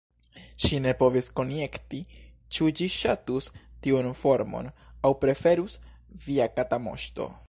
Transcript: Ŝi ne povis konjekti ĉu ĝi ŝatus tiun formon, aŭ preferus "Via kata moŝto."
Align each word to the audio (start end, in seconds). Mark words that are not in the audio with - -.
Ŝi 0.61 0.77
ne 0.85 0.91
povis 1.01 1.27
konjekti 1.39 1.99
ĉu 2.57 2.69
ĝi 2.79 2.87
ŝatus 2.95 3.49
tiun 3.85 4.09
formon, 4.23 4.71
aŭ 5.07 5.13
preferus 5.25 5.77
"Via 6.25 6.53
kata 6.57 6.85
moŝto." 6.89 7.33